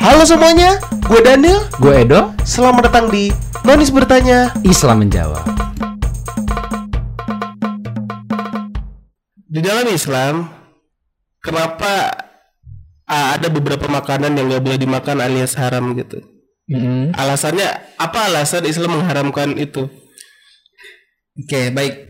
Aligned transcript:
Halo 0.00 0.24
semuanya, 0.24 0.80
gue 1.12 1.20
Daniel. 1.20 1.60
Gue 1.76 2.08
Edo, 2.08 2.32
Selamat 2.48 2.88
datang 2.88 3.12
di 3.12 3.28
Nonis 3.68 3.92
Bertanya. 3.92 4.48
Islam 4.64 5.04
menjawab. 5.04 5.44
Di 9.44 9.60
dalam 9.60 9.84
Islam, 9.92 10.48
kenapa 11.44 12.16
ada 13.04 13.44
beberapa 13.52 13.92
makanan 13.92 14.40
yang 14.40 14.48
gak 14.48 14.64
boleh 14.64 14.80
dimakan 14.80 15.20
alias 15.20 15.52
haram 15.60 15.92
gitu? 15.92 16.24
Mm-hmm. 16.72 17.12
Alasannya 17.20 17.68
apa? 18.00 18.32
Alasan 18.32 18.64
Islam 18.64 19.04
mengharamkan 19.04 19.52
itu? 19.60 19.84
Oke, 21.44 21.68
baik. 21.76 22.08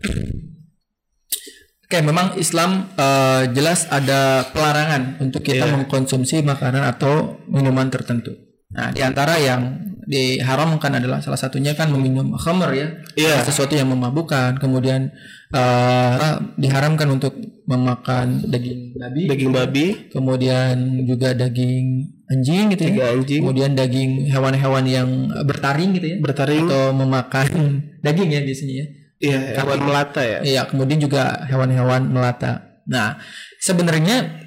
Oke, 1.91 1.99
memang 1.99 2.39
Islam 2.39 2.87
eh, 2.95 3.51
jelas 3.51 3.83
ada 3.91 4.47
pelarangan 4.55 5.19
untuk 5.19 5.43
kita 5.43 5.67
Iya. 5.67 5.75
mengkonsumsi 5.75 6.39
makanan 6.39 6.87
atau 6.87 7.43
minuman 7.51 7.91
tertentu. 7.91 8.31
Nah, 8.71 8.95
di 8.95 9.03
antara 9.03 9.35
yang 9.35 9.75
diharamkan 10.07 11.03
adalah 11.03 11.19
salah 11.19 11.35
satunya 11.35 11.75
kan 11.75 11.91
meminum 11.91 12.31
khamr 12.39 12.71
ya, 12.71 12.87
Iya. 13.19 13.43
sesuatu 13.43 13.75
yang 13.75 13.91
memabukkan. 13.91 14.55
Kemudian 14.63 15.11
eh, 15.51 16.15
diharamkan 16.55 17.11
untuk 17.11 17.35
memakan 17.67 18.39
daging 18.47 18.95
babi, 18.95 19.21
Daging 19.27 19.51
babi, 19.51 19.85
kemudian 20.15 21.03
juga 21.03 21.35
daging 21.35 22.07
anjing 22.31 22.71
gitu 22.71 22.87
ya. 22.87 23.11
anjing, 23.19 23.43
Kemudian 23.43 23.75
daging 23.75 24.31
hewan-hewan 24.31 24.87
yang 24.87 25.09
bertaring 25.43 25.91
gitu 25.91 26.07
ya, 26.07 26.17
bertaring, 26.23 26.71
atau 26.71 26.95
memakan 26.95 27.51
daging 28.07 28.31
ya 28.31 28.39
biasanya 28.47 28.75
ya. 28.79 28.87
Iya 29.21 29.61
hewan 29.61 29.79
melata 29.85 30.21
ya. 30.25 30.39
Iya, 30.41 30.61
kemudian 30.67 30.97
juga 30.97 31.45
hewan-hewan 31.47 32.09
melata. 32.09 32.81
Nah, 32.89 33.21
sebenarnya 33.61 34.41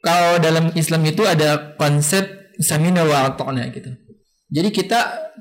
kalau 0.00 0.38
dalam 0.38 0.70
Islam 0.78 1.02
itu 1.04 1.26
ada 1.26 1.74
konsep 1.74 2.54
samina 2.62 3.02
wa 3.02 3.34
gitu. 3.72 3.90
Jadi 4.54 4.68
kita 4.70 5.00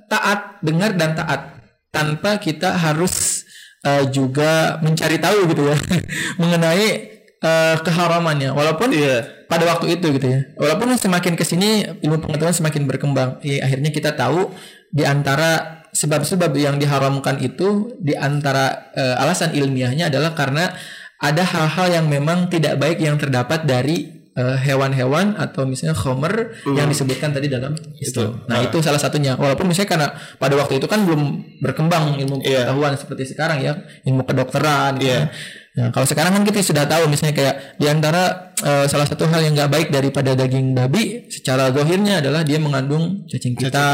taat, 0.09 0.64
dengar 0.66 0.98
dan 0.98 1.14
taat 1.14 1.62
tanpa 1.94 2.42
kita 2.42 2.73
harus 2.73 3.45
eh, 3.86 4.09
juga 4.09 4.81
mencari 4.81 5.22
tahu 5.22 5.45
gitu 5.53 5.69
ya 5.69 5.78
mengenai 6.42 6.88
eh, 7.38 7.75
keharamannya. 7.84 8.56
Walaupun 8.56 8.90
Iya. 8.90 9.45
pada 9.52 9.69
waktu 9.69 10.02
itu 10.02 10.09
gitu 10.17 10.25
ya. 10.25 10.42
Walaupun 10.58 10.97
semakin 10.97 11.38
ke 11.38 11.45
sini 11.45 11.86
ilmu 12.02 12.25
pengetahuan 12.25 12.58
semakin 12.58 12.90
berkembang, 12.90 13.38
ya, 13.45 13.62
akhirnya 13.62 13.94
kita 13.94 14.17
tahu 14.17 14.50
di 14.90 15.06
antara 15.06 15.83
sebab-sebab 15.94 16.52
yang 16.58 16.81
diharamkan 16.81 17.38
itu 17.39 17.94
di 18.02 18.17
antara 18.17 18.91
eh, 18.94 19.16
alasan 19.16 19.53
ilmiahnya 19.53 20.09
adalah 20.09 20.33
karena 20.33 20.73
ada 21.22 21.44
hal-hal 21.45 21.88
yang 22.02 22.05
memang 22.09 22.50
tidak 22.50 22.75
baik 22.75 23.00
yang 23.00 23.16
terdapat 23.16 23.63
dari 23.63 24.09
eh, 24.33 24.58
hewan-hewan 24.59 25.38
atau 25.38 25.63
misalnya 25.63 25.94
khomer 25.94 26.58
yang 26.73 26.89
disebutkan 26.89 27.31
tadi 27.31 27.47
dalam 27.47 27.77
itu. 27.95 28.25
Nah, 28.50 28.59
itu 28.59 28.81
salah 28.81 28.97
satunya. 28.97 29.38
Walaupun 29.38 29.69
misalnya 29.69 29.89
karena 29.94 30.08
pada 30.41 30.58
waktu 30.58 30.81
itu 30.81 30.89
kan 30.89 31.05
belum 31.05 31.22
berkembang 31.61 32.17
ilmu 32.17 32.41
Iya. 32.41 32.66
pengetahuan 32.67 32.94
seperti 32.97 33.23
sekarang 33.30 33.61
ya, 33.61 33.78
ilmu 34.03 34.25
kedokteran 34.25 34.97
gitu 34.97 35.07
Iya. 35.07 35.30
kan. 35.30 35.61
Nah, 35.73 35.89
kalau 35.89 36.05
sekarang 36.05 36.38
kan 36.38 36.45
kita 36.45 36.61
sudah 36.61 36.85
tahu 36.85 37.09
misalnya 37.09 37.33
kayak 37.33 37.55
di 37.81 37.89
antara 37.89 38.53
eh, 38.61 38.85
salah 38.85 39.09
satu 39.09 39.25
hal 39.25 39.41
yang 39.41 39.57
nggak 39.57 39.73
baik 39.73 39.88
daripada 39.89 40.38
daging 40.38 40.77
babi 40.77 41.25
secara 41.33 41.73
zahirnya 41.73 42.21
adalah 42.21 42.45
dia 42.45 42.61
mengandung 42.61 43.25
cacing 43.25 43.57
kita, 43.57 43.89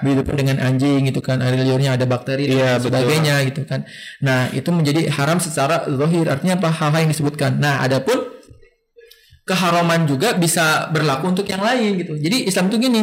begitu 0.00 0.24
pun 0.24 0.34
dengan 0.40 0.56
anjing 0.64 1.04
gitu 1.04 1.20
kan, 1.20 1.44
air 1.44 1.60
liurnya 1.60 2.00
ada 2.00 2.08
bakteri 2.08 2.48
dan 2.48 2.56
Iya, 2.56 2.64
lain 2.64 2.72
betul. 2.80 2.88
sebagainya 2.88 3.34
gitu 3.52 3.62
kan. 3.68 3.80
Nah, 4.24 4.48
itu 4.56 4.68
menjadi 4.72 5.12
haram 5.12 5.36
secara 5.36 5.84
zahir. 5.84 6.24
Artinya 6.24 6.56
apa? 6.56 6.68
Hal-hal 6.72 7.00
yang 7.04 7.12
disebutkan. 7.12 7.60
Nah, 7.60 7.84
adapun 7.84 8.16
keharaman 9.44 10.08
juga 10.08 10.32
bisa 10.40 10.88
berlaku 10.88 11.36
untuk 11.36 11.44
yang 11.44 11.60
lain 11.60 12.00
gitu. 12.00 12.16
Jadi 12.16 12.48
Islam 12.48 12.72
itu 12.72 12.76
gini, 12.80 13.02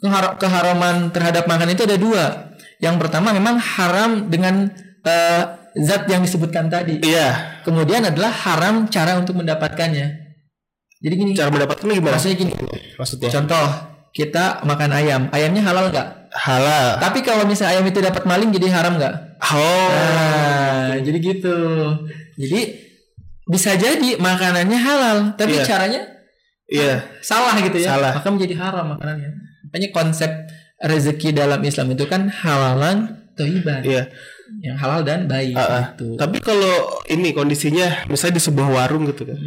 kehar- 0.00 0.40
keharaman 0.40 1.10
terhadap 1.12 1.44
makan 1.44 1.68
itu 1.74 1.84
ada 1.84 2.00
dua. 2.00 2.24
Yang 2.80 2.96
pertama 2.96 3.36
memang 3.36 3.60
haram 3.60 4.24
dengan 4.30 4.72
eh, 5.04 5.42
zat 5.78 6.06
yang 6.06 6.22
disebutkan 6.22 6.66
tadi. 6.66 6.98
Iya. 7.02 7.62
Kemudian 7.62 8.02
adalah 8.02 8.30
haram 8.30 8.86
cara 8.88 9.14
untuk 9.16 9.38
mendapatkannya. 9.38 10.06
Jadi 10.98 11.14
gini, 11.14 11.30
Cara 11.32 11.54
mendapatkannya 11.54 11.94
gimana? 11.94 12.14
maksudnya 12.18 12.36
gini. 12.36 12.52
Maksudnya? 12.98 13.30
Contoh, 13.30 13.66
kita 14.10 14.66
makan 14.66 14.90
ayam, 14.90 15.22
ayamnya 15.30 15.62
halal 15.62 15.94
nggak? 15.94 16.08
Halal. 16.34 16.98
Tapi 16.98 17.22
kalau 17.22 17.46
misalnya 17.46 17.78
ayam 17.78 17.86
itu 17.86 18.02
dapat 18.02 18.26
maling 18.26 18.50
jadi 18.50 18.66
haram 18.74 18.98
nggak? 18.98 19.14
Oh. 19.38 19.88
Nah, 19.94 20.98
jadi 20.98 21.18
gitu. 21.22 21.56
Jadi 22.34 22.60
bisa 23.46 23.78
jadi 23.78 24.18
makanannya 24.18 24.78
halal, 24.78 25.18
tapi 25.38 25.56
Iya. 25.56 25.64
caranya 25.64 26.02
Iya. 26.68 27.00
salah 27.22 27.54
gitu 27.62 27.78
ya. 27.78 27.94
Salah. 27.94 28.12
Maka 28.18 28.28
menjadi 28.28 28.54
haram 28.58 28.98
makanannya. 28.98 29.30
Makanya 29.70 29.88
konsep 29.94 30.30
rezeki 30.82 31.30
dalam 31.32 31.62
Islam 31.62 31.94
itu 31.94 32.04
kan 32.10 32.26
halalan 32.28 33.22
toiban. 33.38 33.80
Iya. 33.86 34.10
Yang 34.58 34.76
halal 34.80 35.00
dan 35.04 35.28
baik 35.28 35.54
ah. 35.54 35.92
gitu. 35.92 36.16
Tapi 36.16 36.38
kalau 36.40 36.74
ini 37.06 37.30
kondisinya 37.30 38.08
misalnya 38.08 38.40
di 38.40 38.42
sebuah 38.42 38.68
warung 38.68 39.04
gitu 39.06 39.28
kan. 39.28 39.38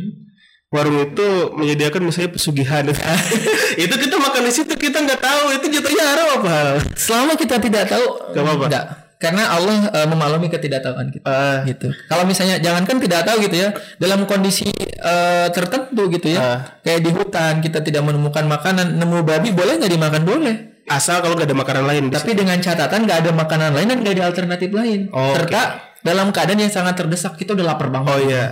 Warung 0.72 1.04
itu 1.04 1.28
menyediakan 1.52 2.08
misalnya 2.08 2.32
pesugihan. 2.32 2.88
itu 3.84 3.92
kita 3.92 4.16
makan 4.16 4.48
di 4.48 4.54
situ 4.56 4.72
kita 4.72 5.04
nggak 5.04 5.20
tahu 5.20 5.44
itu 5.60 5.66
jatuhnya 5.68 6.04
haram 6.08 6.28
apa. 6.40 6.56
Selama 6.96 7.36
kita 7.36 7.60
tidak 7.60 7.92
tahu 7.92 8.32
Gak 8.32 8.40
apa-apa. 8.40 8.66
enggak. 8.72 8.86
Karena 9.22 9.54
Allah 9.54 9.86
eh, 9.94 10.08
memaklumi 10.10 10.50
ketidaktahuan 10.50 11.14
kita. 11.14 11.28
Ah, 11.30 11.62
gitu. 11.68 11.94
Kalau 12.10 12.26
misalnya 12.26 12.58
jangankan 12.58 12.98
tidak 12.98 13.22
tahu 13.22 13.46
gitu 13.46 13.54
ya, 13.54 13.70
dalam 14.02 14.26
kondisi 14.26 14.66
eh, 14.82 15.48
tertentu 15.54 16.10
gitu 16.10 16.34
ya, 16.34 16.40
Ah. 16.42 16.58
kayak 16.82 17.06
di 17.06 17.12
hutan 17.14 17.62
kita 17.62 17.86
tidak 17.86 18.02
menemukan 18.02 18.48
makanan, 18.50 18.98
nemu 18.98 19.22
babi 19.22 19.54
boleh 19.54 19.78
nggak 19.78 19.92
dimakan 19.94 20.24
boleh. 20.26 20.71
Asal 20.98 21.24
kalau 21.24 21.40
nggak 21.40 21.48
ada 21.48 21.58
makanan 21.58 21.86
lain. 21.88 22.04
Tapi 22.12 22.32
dengan 22.36 22.58
catatan 22.60 23.08
nggak 23.08 23.20
ada 23.28 23.32
makanan 23.32 23.72
lain 23.76 23.88
dan 23.88 23.98
nggak 24.04 24.16
ada 24.20 24.26
alternatif 24.28 24.70
lain. 24.74 25.08
Oh, 25.16 25.32
Serta 25.36 25.94
dalam 26.02 26.34
keadaan 26.34 26.60
yang 26.60 26.74
sangat 26.74 26.98
terdesak 26.98 27.38
kita 27.38 27.54
udah 27.56 27.76
lapar 27.76 27.88
banget. 27.94 28.10
Oh 28.12 28.20
iya. 28.20 28.50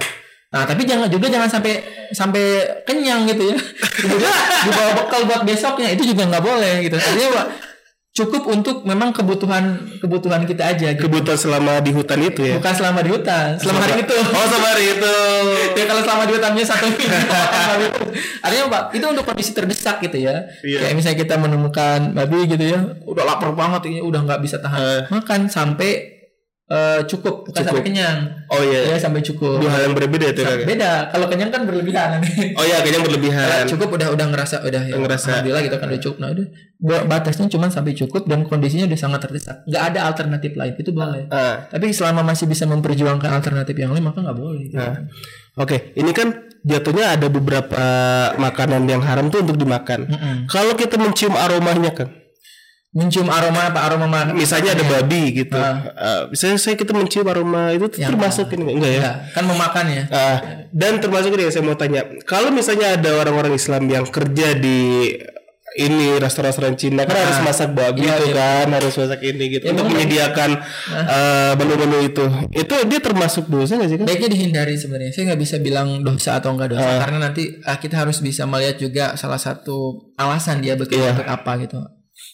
Nah 0.50 0.66
tapi 0.66 0.82
jangan 0.82 1.06
juga 1.10 1.30
jangan 1.30 1.50
sampai 1.50 1.74
sampai 2.10 2.44
kenyang 2.88 3.30
gitu 3.30 3.54
ya. 3.54 3.58
Kemudian 4.02 4.34
dibawa 4.66 4.92
bekal 4.98 5.22
buat 5.30 5.42
besoknya 5.46 5.94
itu 5.94 6.10
juga 6.10 6.26
nggak 6.26 6.44
boleh 6.44 6.74
gitu. 6.86 6.96
Artinya 6.98 7.30
cukup 8.20 8.44
untuk 8.52 8.84
memang 8.84 9.16
kebutuhan 9.16 9.80
kebutuhan 10.04 10.44
kita 10.44 10.76
aja. 10.76 10.92
Gitu. 10.92 11.08
Kebutuhan 11.08 11.40
selama 11.40 11.80
di 11.80 11.92
hutan 11.96 12.20
itu 12.20 12.42
ya. 12.44 12.60
Bukan 12.60 12.74
selama 12.76 13.00
di 13.00 13.10
hutan, 13.16 13.56
selama 13.56 13.80
hari 13.88 14.04
itu. 14.04 14.18
Oh 14.20 14.46
selama 14.46 14.68
hari 14.76 14.86
itu. 15.00 15.16
ya 15.80 15.84
kalau 15.88 16.02
selama 16.04 16.24
di 16.28 16.34
hutannya 16.36 16.64
satu 16.68 16.86
minggu. 16.92 17.08
Artinya 18.44 18.64
Pak, 18.68 18.84
itu 18.96 19.06
untuk 19.08 19.24
kondisi 19.24 19.52
terdesak 19.56 20.04
gitu 20.04 20.18
ya. 20.20 20.44
Iya. 20.62 20.78
Kayak 20.84 20.96
misalnya 21.00 21.18
kita 21.24 21.36
menemukan 21.40 22.00
babi 22.12 22.40
gitu 22.52 22.66
ya, 22.76 22.80
udah 23.08 23.24
lapar 23.24 23.56
banget 23.56 23.88
ini 23.88 24.00
udah 24.04 24.22
nggak 24.28 24.42
bisa 24.44 24.60
tahan 24.60 24.80
Eh. 24.80 25.02
makan 25.12 25.48
sampai 25.48 26.19
eh, 26.70 27.00
cukup, 27.04 27.50
bukan 27.50 27.62
sampai 27.62 27.82
kenyang. 27.82 28.18
Oh 28.46 28.62
iya. 28.62 28.94
Ya 28.94 28.98
sampai 28.98 29.20
cukup. 29.20 29.58
Dua 29.58 29.70
hal 29.70 29.90
yang 29.90 29.96
berbeda 29.98 30.26
itu 30.30 30.42
kan. 30.42 30.58
Beda. 30.64 31.10
Kalau 31.10 31.26
kenyang 31.26 31.50
kan 31.50 31.62
berlebihan. 31.66 32.22
Oh 32.54 32.64
iya 32.64 32.78
kayaknya 32.80 33.02
berlebihan. 33.02 33.66
cukup 33.66 33.90
udah 33.92 34.08
udah 34.14 34.26
ngerasa 34.30 34.62
udah 34.62 34.82
ya, 34.86 34.96
Ngerasa. 34.96 35.28
alhamdulillah 35.34 35.64
gitu 35.66 35.76
kan 35.76 35.88
udah 35.90 36.02
cukup. 36.02 36.18
Nah 36.18 36.30
udah 36.32 36.46
ba- 36.80 37.06
batasnya 37.10 37.46
cuma 37.50 37.68
sampai 37.68 37.94
cukup 37.94 38.24
dan 38.26 38.46
kondisinya 38.46 38.86
udah 38.86 39.00
sangat 39.00 39.20
terdesak. 39.26 39.66
Nggak 39.66 39.84
ada 39.90 40.00
alternatif 40.06 40.52
lain 40.54 40.74
itu 40.78 40.92
boleh. 40.94 41.26
Ah, 41.30 41.66
Tapi 41.68 41.90
selama 41.90 42.22
masih 42.24 42.46
bisa 42.46 42.64
memperjuangkan 42.64 43.30
alternatif 43.30 43.74
yang 43.74 43.92
lain 43.92 44.06
maka 44.06 44.22
nggak 44.22 44.38
boleh. 44.38 44.70
nah. 44.72 45.04
Oke, 45.58 45.92
ini 45.98 46.16
kan 46.16 46.32
jatuhnya 46.64 47.18
ada 47.18 47.28
beberapa 47.28 47.84
makanan 48.36 48.86
yang 48.86 49.04
haram 49.04 49.28
tuh 49.28 49.44
untuk 49.44 49.58
dimakan. 49.58 50.08
Mm-mm. 50.08 50.36
Kalau 50.48 50.72
kita 50.74 50.96
mencium 50.96 51.36
aromanya 51.36 51.92
kan, 51.92 52.08
Mencium 52.90 53.30
aroma 53.30 53.70
apa 53.70 53.86
aroma 53.86 54.08
makan? 54.08 54.34
misalnya 54.34 54.74
ada 54.74 54.82
babi 54.82 55.30
gitu, 55.36 55.54
Ah. 55.54 55.78
Eh, 55.94 56.22
misalnya 56.34 56.58
saya 56.58 56.74
kita 56.74 56.90
mencium 56.90 57.22
aroma 57.24 57.70
itu 57.70 57.86
Yang 57.94 58.10
termasuk 58.10 58.50
ini 58.52 58.66
enggak 58.74 58.92
ya? 58.92 58.98
Ya, 59.00 59.12
kan 59.30 59.44
memakan 59.46 59.86
ya. 59.88 60.04
Ah, 60.10 60.38
dan 60.68 60.98
termasuk 60.98 61.30
ini 61.32 61.48
saya 61.48 61.62
mau 61.62 61.78
tanya, 61.78 62.02
kalau 62.26 62.50
misalnya 62.50 62.98
ada 62.98 63.14
orang-orang 63.16 63.54
Islam 63.54 63.86
yang 63.86 64.04
kerja 64.04 64.58
di 64.58 65.06
ini 65.72 66.18
restoran-restoran 66.18 66.74
Cina 66.74 67.06
kan 67.06 67.14
harus 67.14 67.46
masak 67.46 67.70
babi 67.72 68.02
Iya, 68.02 68.18
itu 68.18 68.26
iya. 68.26 68.66
kan 68.66 68.68
harus 68.74 68.90
masak 68.92 69.22
ini 69.22 69.44
gitu 69.52 69.64
Ya, 69.64 69.72
untuk 69.72 69.86
bener. 69.86 69.96
menyediakan 69.96 70.50
eh, 70.90 71.52
menu-menu 71.56 71.98
itu 72.04 72.26
itu 72.52 72.76
dia 72.84 73.00
termasuk 73.00 73.46
dosa 73.46 73.78
nggak 73.78 73.86
sih 73.88 73.98
kan? 73.98 74.06
Baiknya 74.10 74.30
dihindari 74.34 74.74
sebenarnya. 74.74 75.14
Saya 75.14 75.30
nggak 75.30 75.40
bisa 75.40 75.56
bilang 75.62 76.02
dosa 76.02 76.42
atau 76.42 76.50
enggak 76.50 76.74
dosa 76.74 76.82
Ah. 76.82 76.98
karena 77.00 77.22
nanti 77.22 77.54
kita 77.62 78.02
harus 78.02 78.18
bisa 78.18 78.44
melihat 78.44 78.76
juga 78.76 79.14
salah 79.14 79.38
satu 79.38 80.10
alasan 80.16 80.58
dia 80.58 80.74
bekerja 80.74 81.06
Iya. 81.06 81.14
untuk 81.16 81.30
apa 81.30 81.54
gitu. 81.62 81.78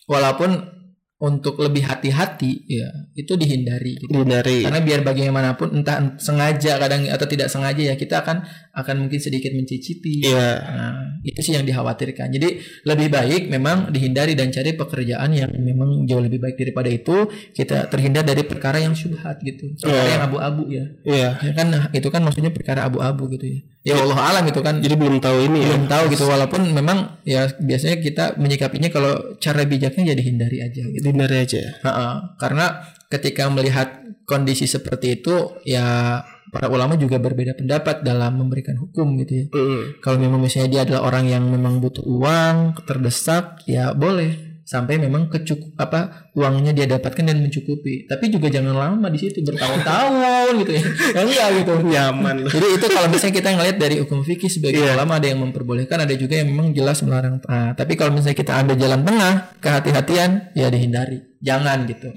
Walaupun 0.05 0.75
untuk 1.15 1.55
lebih 1.63 1.87
hati-hati 1.87 2.67
ya 2.67 2.91
itu 3.15 3.39
dihindari 3.39 3.95
gitu. 3.95 4.11
Dihindari. 4.11 4.67
Karena 4.67 4.83
biar 4.83 4.99
bagaimanapun 5.01 5.81
entah 5.81 6.19
sengaja 6.19 6.75
kadang 6.75 7.07
atau 7.07 7.23
tidak 7.23 7.47
sengaja 7.47 7.95
ya 7.95 7.95
kita 7.95 8.19
akan 8.19 8.43
akan 8.75 9.07
mungkin 9.07 9.19
sedikit 9.23 9.55
mencicipi. 9.55 10.27
Iya. 10.27 10.49
Nah, 10.59 10.93
itu 11.23 11.39
sih 11.39 11.55
yang 11.55 11.63
dikhawatirkan. 11.63 12.27
Jadi 12.27 12.59
lebih 12.83 13.07
baik 13.07 13.47
memang 13.47 13.87
dihindari 13.89 14.35
dan 14.35 14.51
cari 14.51 14.75
pekerjaan 14.75 15.31
yang 15.31 15.47
memang 15.55 16.03
jauh 16.03 16.19
lebih 16.19 16.43
baik 16.43 16.59
daripada 16.59 16.91
itu. 16.91 17.25
Kita 17.55 17.87
terhindar 17.87 18.27
dari 18.27 18.43
perkara 18.43 18.83
yang 18.83 18.91
syubhat 18.91 19.39
gitu. 19.39 19.71
Perkara 19.79 20.03
Iya. 20.03 20.13
yang 20.19 20.23
abu-abu 20.27 20.63
ya. 20.67 20.85
Iya. 21.07 21.29
Ya 21.39 21.51
kan 21.55 21.67
nah, 21.71 21.83
itu 21.95 22.07
kan 22.11 22.21
maksudnya 22.27 22.51
perkara 22.51 22.83
abu-abu 22.83 23.31
gitu 23.31 23.47
ya. 23.47 23.59
Ya 23.85 23.95
Allah 24.01 24.17
alam 24.17 24.43
itu 24.49 24.59
kan 24.65 24.81
Jadi 24.81 24.97
belum 24.97 25.21
tahu 25.21 25.45
ini 25.45 25.61
ya. 25.61 25.67
belum 25.71 25.85
tahu 25.85 26.03
gitu 26.09 26.25
walaupun 26.25 26.61
memang 26.73 27.21
ya 27.21 27.45
biasanya 27.61 28.01
kita 28.01 28.33
menyikapinya 28.41 28.89
kalau 28.89 29.37
cara 29.37 29.61
bijaknya 29.63 30.11
jadi 30.11 30.21
hindari 30.25 30.57
aja 30.59 30.83
gitu. 30.89 31.05
Hindari 31.05 31.37
aja. 31.47 31.61
Ha-ha. 31.85 32.35
Karena 32.41 32.81
ketika 33.07 33.45
melihat 33.47 34.01
kondisi 34.25 34.65
seperti 34.65 35.21
itu 35.21 35.53
ya 35.63 36.17
para 36.53 36.67
ulama 36.69 36.97
juga 36.99 37.17
berbeda 37.17 37.57
pendapat 37.57 38.05
dalam 38.05 38.37
memberikan 38.41 38.77
hukum 38.77 39.17
gitu 39.23 39.33
ya. 39.33 39.45
Mm. 39.53 39.81
Kalau 40.01 40.17
memang 40.19 40.39
misalnya 40.41 40.69
dia 40.69 40.81
adalah 40.85 41.09
orang 41.09 41.25
yang 41.29 41.43
memang 41.47 41.79
butuh 41.81 42.03
uang, 42.05 42.77
terdesak, 42.85 43.63
ya 43.65 43.93
boleh 43.95 44.45
sampai 44.65 44.97
memang 44.97 45.29
kecukup 45.29 45.77
apa 45.77 46.33
uangnya 46.33 46.73
dia 46.73 46.89
dapatkan 46.89 47.21
dan 47.21 47.37
mencukupi. 47.37 48.09
Tapi 48.09 48.33
juga 48.33 48.49
jangan 48.49 48.73
lama 48.73 49.07
di 49.13 49.19
situ 49.21 49.45
bertahun-tahun 49.45 50.53
gitu 50.65 50.71
ya. 50.73 50.83
Ya 51.15 51.21
enggak 51.21 51.47
gitu. 51.61 51.73
Nyaman 51.85 52.35
loh. 52.43 52.51
Jadi 52.51 52.67
itu 52.73 52.85
kalau 52.89 53.07
misalnya 53.07 53.35
kita 53.37 53.49
ngelihat 53.53 53.77
dari 53.77 53.95
hukum 54.01 54.25
fikih 54.25 54.49
sebagai 54.49 54.81
Iya. 54.81 54.97
ulama 54.97 55.21
ada 55.21 55.27
yang 55.29 55.39
memperbolehkan, 55.45 56.01
ada 56.01 56.17
juga 56.17 56.41
yang 56.41 56.49
memang 56.49 56.73
jelas 56.73 57.05
melarang. 57.05 57.37
Nah, 57.45 57.77
tapi 57.77 57.93
kalau 57.93 58.17
misalnya 58.17 58.35
kita 58.41 58.57
ambil 58.57 58.75
jalan 58.75 59.05
tengah, 59.05 59.33
kehati-hatian 59.61 60.49
ya 60.57 60.67
dihindari. 60.73 61.21
Jangan 61.45 61.85
gitu. 61.85 62.09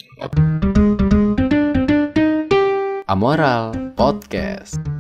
Amoral 3.09 3.88
Podcast. 3.99 4.98